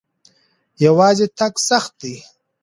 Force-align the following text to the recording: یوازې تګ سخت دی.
یوازې 0.85 1.25
تګ 1.37 1.53
سخت 1.69 1.93
دی. 2.01 2.15